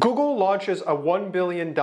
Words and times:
Google 0.00 0.38
launches 0.38 0.80
a 0.80 0.96
$1 0.96 1.30
billion 1.30 1.76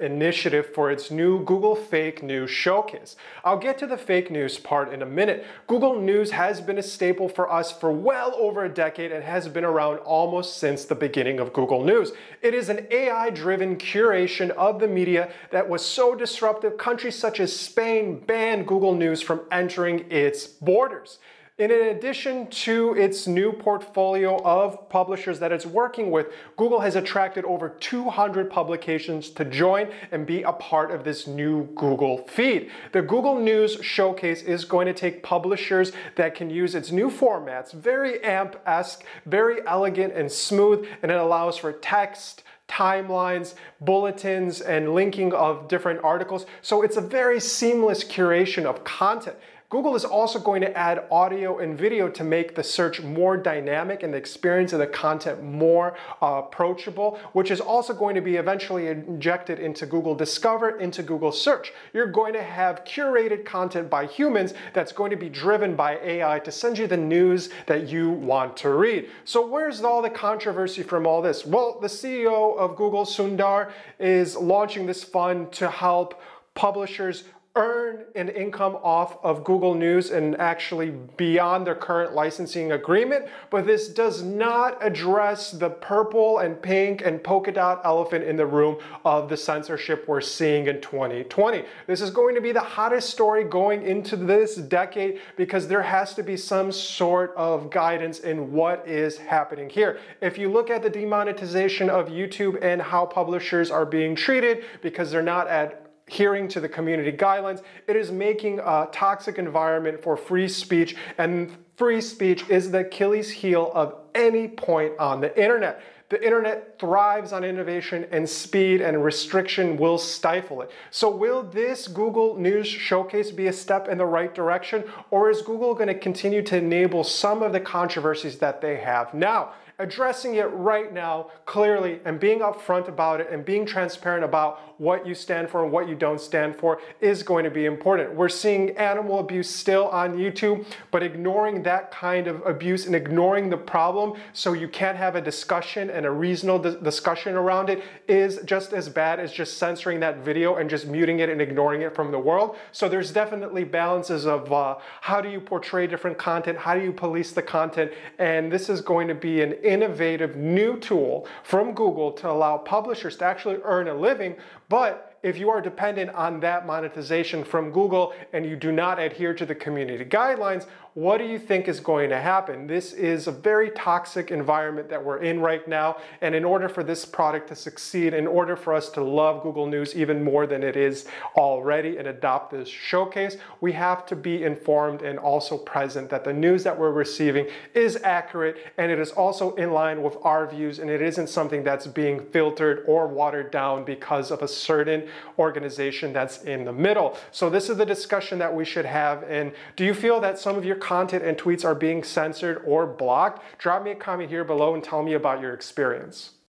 initiative 0.00 0.74
for 0.74 0.90
its 0.90 1.12
new 1.12 1.44
Google 1.44 1.76
Fake 1.76 2.20
News 2.20 2.50
Showcase. 2.50 3.14
I'll 3.44 3.58
get 3.58 3.78
to 3.78 3.86
the 3.86 3.96
fake 3.96 4.28
news 4.28 4.58
part 4.58 4.92
in 4.92 5.02
a 5.02 5.06
minute. 5.06 5.46
Google 5.68 6.00
News 6.00 6.32
has 6.32 6.60
been 6.60 6.78
a 6.78 6.82
staple 6.82 7.28
for 7.28 7.48
us 7.48 7.70
for 7.70 7.92
well 7.92 8.34
over 8.34 8.64
a 8.64 8.68
decade 8.68 9.12
and 9.12 9.22
has 9.22 9.46
been 9.46 9.64
around 9.64 9.98
almost 9.98 10.56
since 10.56 10.84
the 10.84 10.96
beginning 10.96 11.38
of 11.38 11.52
Google 11.52 11.84
News. 11.84 12.10
It 12.42 12.54
is 12.54 12.70
an 12.70 12.88
AI 12.90 13.30
driven 13.30 13.76
curation 13.76 14.50
of 14.50 14.80
the 14.80 14.88
media 14.88 15.30
that 15.52 15.68
was 15.68 15.84
so 15.84 16.16
disruptive, 16.16 16.76
countries 16.76 17.16
such 17.16 17.38
as 17.38 17.54
Spain 17.54 18.18
banned 18.18 18.66
Google 18.66 18.96
News 18.96 19.22
from 19.22 19.42
entering 19.52 20.10
its 20.10 20.44
borders. 20.44 21.20
In 21.60 21.70
addition 21.70 22.46
to 22.46 22.94
its 22.94 23.26
new 23.26 23.52
portfolio 23.52 24.42
of 24.44 24.88
publishers 24.88 25.38
that 25.40 25.52
it's 25.52 25.66
working 25.66 26.10
with, 26.10 26.28
Google 26.56 26.80
has 26.80 26.96
attracted 26.96 27.44
over 27.44 27.68
200 27.68 28.48
publications 28.48 29.28
to 29.32 29.44
join 29.44 29.90
and 30.10 30.24
be 30.24 30.42
a 30.42 30.52
part 30.52 30.90
of 30.90 31.04
this 31.04 31.26
new 31.26 31.64
Google 31.74 32.26
feed. 32.28 32.70
The 32.92 33.02
Google 33.02 33.38
News 33.38 33.76
Showcase 33.82 34.40
is 34.40 34.64
going 34.64 34.86
to 34.86 34.94
take 34.94 35.22
publishers 35.22 35.92
that 36.16 36.34
can 36.34 36.48
use 36.48 36.74
its 36.74 36.92
new 36.92 37.10
formats, 37.10 37.74
very 37.74 38.24
AMP-esque, 38.24 39.04
very 39.26 39.58
elegant 39.66 40.14
and 40.14 40.32
smooth, 40.32 40.88
and 41.02 41.12
it 41.12 41.18
allows 41.20 41.58
for 41.58 41.74
text, 41.74 42.42
timelines, 42.68 43.52
bulletins, 43.82 44.62
and 44.62 44.94
linking 44.94 45.34
of 45.34 45.68
different 45.68 46.02
articles. 46.02 46.46
So 46.62 46.80
it's 46.80 46.96
a 46.96 47.02
very 47.02 47.38
seamless 47.38 48.02
curation 48.02 48.64
of 48.64 48.82
content. 48.82 49.36
Google 49.70 49.94
is 49.94 50.04
also 50.04 50.40
going 50.40 50.62
to 50.62 50.76
add 50.76 51.04
audio 51.12 51.60
and 51.60 51.78
video 51.78 52.08
to 52.08 52.24
make 52.24 52.56
the 52.56 52.62
search 52.62 53.02
more 53.02 53.36
dynamic 53.36 54.02
and 54.02 54.12
the 54.12 54.18
experience 54.18 54.72
of 54.72 54.80
the 54.80 54.86
content 54.88 55.44
more 55.44 55.96
uh, 56.20 56.42
approachable, 56.44 57.20
which 57.34 57.52
is 57.52 57.60
also 57.60 57.94
going 57.94 58.16
to 58.16 58.20
be 58.20 58.34
eventually 58.34 58.88
injected 58.88 59.60
into 59.60 59.86
Google 59.86 60.16
Discover, 60.16 60.80
into 60.80 61.04
Google 61.04 61.30
Search. 61.30 61.72
You're 61.92 62.10
going 62.10 62.32
to 62.32 62.42
have 62.42 62.84
curated 62.84 63.44
content 63.44 63.88
by 63.88 64.06
humans 64.06 64.54
that's 64.74 64.90
going 64.90 65.12
to 65.12 65.16
be 65.16 65.28
driven 65.28 65.76
by 65.76 65.98
AI 65.98 66.40
to 66.40 66.50
send 66.50 66.76
you 66.76 66.88
the 66.88 66.96
news 66.96 67.50
that 67.66 67.88
you 67.88 68.10
want 68.10 68.56
to 68.56 68.70
read. 68.70 69.08
So 69.24 69.46
where's 69.46 69.82
all 69.82 70.02
the 70.02 70.10
controversy 70.10 70.82
from 70.82 71.06
all 71.06 71.22
this? 71.22 71.46
Well, 71.46 71.78
the 71.80 71.86
CEO 71.86 72.58
of 72.58 72.74
Google, 72.74 73.04
Sundar, 73.04 73.70
is 74.00 74.36
launching 74.36 74.86
this 74.86 75.04
fund 75.04 75.52
to 75.52 75.70
help 75.70 76.20
publishers 76.54 77.22
earn 77.56 78.04
an 78.14 78.28
income 78.28 78.76
off 78.82 79.18
of 79.24 79.42
Google 79.42 79.74
News 79.74 80.10
and 80.10 80.36
actually 80.40 80.90
beyond 81.16 81.66
their 81.66 81.74
current 81.74 82.14
licensing 82.14 82.72
agreement, 82.72 83.26
but 83.50 83.66
this 83.66 83.88
does 83.88 84.22
not 84.22 84.78
address 84.80 85.50
the 85.50 85.68
purple 85.68 86.38
and 86.38 86.62
pink 86.62 87.02
and 87.04 87.22
polka 87.22 87.50
dot 87.50 87.80
elephant 87.84 88.24
in 88.24 88.36
the 88.36 88.46
room 88.46 88.78
of 89.04 89.28
the 89.28 89.36
censorship 89.36 90.06
we're 90.06 90.20
seeing 90.20 90.68
in 90.68 90.80
2020. 90.80 91.64
This 91.88 92.00
is 92.00 92.10
going 92.10 92.36
to 92.36 92.40
be 92.40 92.52
the 92.52 92.60
hottest 92.60 93.10
story 93.10 93.42
going 93.42 93.82
into 93.82 94.14
this 94.14 94.54
decade 94.54 95.20
because 95.36 95.66
there 95.66 95.82
has 95.82 96.14
to 96.14 96.22
be 96.22 96.36
some 96.36 96.70
sort 96.70 97.34
of 97.36 97.68
guidance 97.68 98.20
in 98.20 98.52
what 98.52 98.86
is 98.86 99.18
happening 99.18 99.68
here. 99.68 99.98
If 100.20 100.38
you 100.38 100.52
look 100.52 100.70
at 100.70 100.84
the 100.84 100.90
demonetization 100.90 101.90
of 101.90 102.08
YouTube 102.08 102.62
and 102.62 102.80
how 102.80 103.06
publishers 103.06 103.72
are 103.72 103.86
being 103.86 104.14
treated 104.14 104.62
because 104.82 105.10
they're 105.10 105.20
not 105.20 105.48
at 105.48 105.89
adhering 106.10 106.48
to 106.48 106.60
the 106.60 106.68
community 106.68 107.12
guidelines. 107.12 107.62
It 107.86 107.94
is 107.94 108.10
making 108.10 108.58
a 108.58 108.88
toxic 108.90 109.38
environment 109.38 110.02
for 110.02 110.16
free 110.16 110.48
speech, 110.48 110.96
and 111.16 111.56
free 111.80 112.02
speech 112.02 112.44
is 112.50 112.70
the 112.70 112.80
Achilles 112.80 113.30
heel 113.30 113.72
of 113.74 113.94
any 114.14 114.46
point 114.46 114.92
on 114.98 115.18
the 115.18 115.42
internet. 115.42 115.80
The 116.10 116.22
internet 116.22 116.78
thrives 116.78 117.32
on 117.32 117.42
innovation 117.42 118.06
and 118.10 118.28
speed, 118.28 118.82
and 118.82 119.02
restriction 119.02 119.78
will 119.78 119.96
stifle 119.96 120.60
it. 120.60 120.70
So, 120.90 121.08
will 121.08 121.42
this 121.42 121.88
Google 121.88 122.36
News 122.36 122.66
Showcase 122.66 123.30
be 123.30 123.46
a 123.46 123.52
step 123.52 123.88
in 123.88 123.96
the 123.96 124.04
right 124.04 124.34
direction, 124.34 124.84
or 125.10 125.30
is 125.30 125.40
Google 125.40 125.72
going 125.72 125.86
to 125.86 125.98
continue 125.98 126.42
to 126.42 126.58
enable 126.58 127.02
some 127.02 127.42
of 127.42 127.54
the 127.54 127.60
controversies 127.60 128.36
that 128.40 128.60
they 128.60 128.76
have 128.76 129.14
now? 129.14 129.54
addressing 129.80 130.34
it 130.34 130.44
right 130.52 130.92
now 130.92 131.30
clearly 131.46 132.00
and 132.04 132.20
being 132.20 132.40
upfront 132.40 132.86
about 132.86 133.20
it 133.20 133.28
and 133.30 133.44
being 133.44 133.64
transparent 133.64 134.22
about 134.22 134.78
what 134.78 135.06
you 135.06 135.14
stand 135.14 135.48
for 135.48 135.64
and 135.64 135.72
what 135.72 135.88
you 135.88 135.94
don't 135.94 136.20
stand 136.20 136.54
for 136.54 136.80
is 137.00 137.22
going 137.22 137.44
to 137.44 137.50
be 137.50 137.64
important. 137.64 138.14
We're 138.14 138.28
seeing 138.28 138.76
animal 138.76 139.20
abuse 139.20 139.48
still 139.48 139.88
on 139.88 140.16
YouTube, 140.18 140.66
but 140.90 141.02
ignoring 141.02 141.62
that 141.70 141.92
kind 141.92 142.26
of 142.26 142.44
abuse 142.46 142.86
and 142.86 142.96
ignoring 142.96 143.48
the 143.48 143.56
problem 143.56 144.18
so 144.32 144.54
you 144.54 144.66
can't 144.66 144.96
have 144.96 145.14
a 145.14 145.20
discussion 145.20 145.88
and 145.88 146.04
a 146.04 146.10
reasonable 146.10 146.72
discussion 146.82 147.36
around 147.36 147.70
it 147.70 147.84
is 148.08 148.40
just 148.44 148.72
as 148.72 148.88
bad 148.88 149.20
as 149.20 149.30
just 149.32 149.56
censoring 149.56 150.00
that 150.00 150.18
video 150.18 150.56
and 150.56 150.68
just 150.68 150.88
muting 150.88 151.20
it 151.20 151.28
and 151.28 151.40
ignoring 151.40 151.82
it 151.82 151.94
from 151.94 152.10
the 152.10 152.18
world. 152.18 152.56
So 152.72 152.88
there's 152.88 153.12
definitely 153.12 153.62
balances 153.62 154.26
of 154.26 154.52
uh, 154.52 154.78
how 155.00 155.20
do 155.20 155.28
you 155.30 155.40
portray 155.40 155.86
different 155.86 156.18
content, 156.18 156.58
how 156.58 156.74
do 156.74 156.82
you 156.82 156.92
police 156.92 157.30
the 157.30 157.42
content, 157.42 157.92
and 158.18 158.50
this 158.50 158.68
is 158.68 158.80
going 158.80 159.06
to 159.06 159.14
be 159.14 159.40
an 159.40 159.52
innovative 159.62 160.34
new 160.34 160.76
tool 160.76 161.28
from 161.44 161.72
Google 161.72 162.10
to 162.14 162.28
allow 162.28 162.56
publishers 162.58 163.16
to 163.18 163.24
actually 163.24 163.58
earn 163.62 163.86
a 163.86 163.94
living, 163.94 164.34
but 164.68 165.09
if 165.22 165.36
you 165.38 165.50
are 165.50 165.60
dependent 165.60 166.10
on 166.10 166.40
that 166.40 166.66
monetization 166.66 167.44
from 167.44 167.70
Google 167.70 168.14
and 168.32 168.46
you 168.46 168.56
do 168.56 168.72
not 168.72 168.98
adhere 168.98 169.34
to 169.34 169.44
the 169.44 169.54
community 169.54 170.04
guidelines, 170.04 170.66
what 170.94 171.18
do 171.18 171.24
you 171.24 171.38
think 171.38 171.68
is 171.68 171.78
going 171.78 172.10
to 172.10 172.18
happen? 172.18 172.66
This 172.66 172.92
is 172.92 173.28
a 173.28 173.32
very 173.32 173.70
toxic 173.70 174.32
environment 174.32 174.88
that 174.88 175.04
we're 175.04 175.18
in 175.18 175.38
right 175.38 175.66
now. 175.68 175.98
And 176.20 176.34
in 176.34 176.44
order 176.44 176.68
for 176.68 176.82
this 176.82 177.04
product 177.04 177.48
to 177.48 177.54
succeed, 177.54 178.12
in 178.12 178.26
order 178.26 178.56
for 178.56 178.74
us 178.74 178.90
to 178.90 179.04
love 179.04 179.44
Google 179.44 179.66
News 179.66 179.94
even 179.94 180.24
more 180.24 180.48
than 180.48 180.64
it 180.64 180.76
is 180.76 181.06
already 181.36 181.96
and 181.98 182.08
adopt 182.08 182.50
this 182.50 182.68
showcase, 182.68 183.36
we 183.60 183.72
have 183.72 184.04
to 184.06 184.16
be 184.16 184.42
informed 184.42 185.02
and 185.02 185.16
also 185.16 185.56
present 185.56 186.10
that 186.10 186.24
the 186.24 186.32
news 186.32 186.64
that 186.64 186.76
we're 186.76 186.90
receiving 186.90 187.46
is 187.72 187.96
accurate 188.02 188.56
and 188.76 188.90
it 188.90 188.98
is 188.98 189.12
also 189.12 189.54
in 189.54 189.70
line 189.70 190.02
with 190.02 190.16
our 190.22 190.44
views 190.48 190.80
and 190.80 190.90
it 190.90 191.00
isn't 191.00 191.28
something 191.28 191.62
that's 191.62 191.86
being 191.86 192.26
filtered 192.26 192.82
or 192.88 193.06
watered 193.06 193.52
down 193.52 193.84
because 193.84 194.32
of 194.32 194.42
a 194.42 194.48
certain 194.48 195.06
organization 195.38 196.12
that's 196.12 196.42
in 196.42 196.64
the 196.64 196.72
middle. 196.72 197.16
So 197.30 197.50
this 197.50 197.68
is 197.68 197.76
the 197.76 197.86
discussion 197.86 198.38
that 198.38 198.54
we 198.54 198.64
should 198.64 198.84
have. 198.84 199.22
And 199.24 199.52
do 199.76 199.84
you 199.84 199.94
feel 199.94 200.20
that 200.20 200.38
some 200.38 200.56
of 200.56 200.64
your 200.64 200.76
content 200.76 201.24
and 201.24 201.36
tweets 201.36 201.64
are 201.64 201.74
being 201.74 202.02
censored 202.02 202.62
or 202.66 202.86
blocked? 202.86 203.42
Drop 203.58 203.82
me 203.82 203.92
a 203.92 203.94
comment 203.94 204.30
here 204.30 204.44
below 204.44 204.74
and 204.74 204.82
tell 204.82 205.02
me 205.02 205.14
about 205.14 205.40
your 205.40 205.54
experience. 205.54 206.30